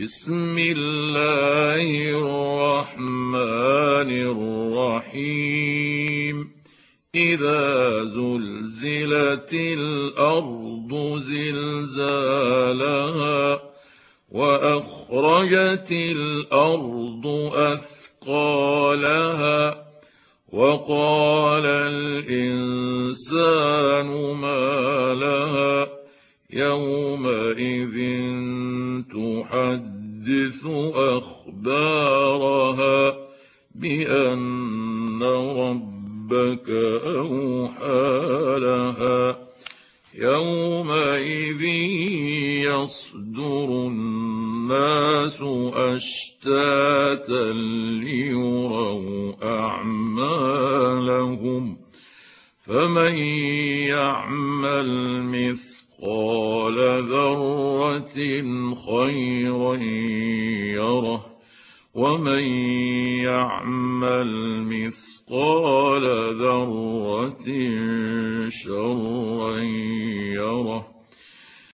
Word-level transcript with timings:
بسم 0.00 0.58
الله 0.58 1.86
الرحمن 2.18 4.10
الرحيم. 5.06 6.50
إذا 7.14 8.04
زلزلت 8.04 9.54
الأرض 9.54 11.18
زلزالها 11.18 12.52
وأخرجت 14.30 15.92
الأرض 15.92 17.26
أثقالها 17.54 18.74
وقال 20.52 21.66
الإنسان 21.66 22.86
ما 24.34 25.14
لها 25.14 25.88
يومئذ 26.50 27.96
تحدث 29.54 30.66
أخبارها 30.94 32.08
بأن 33.74 35.22
ربك 35.22 36.70
أوحى 37.06 38.56
لها. 38.58 39.38
يومئذ 40.14 41.62
يصدر 42.64 43.68
الناس 43.86 45.42
أشتاتا 45.74 47.52
ليروا 48.02 49.32
أعمالهم. 49.42 50.64
فمن 52.66 53.18
يعمل 53.88 54.88
مثقال 56.02 56.74
ذرة 57.08 58.16
خيرا 58.74 59.74
يره 60.74 61.26
ومن 61.94 62.44
يعمل 63.22 64.30
مثقال 64.64 66.04
ذرة 66.38 67.46
شرا 68.48 69.58
يره 69.58 69.93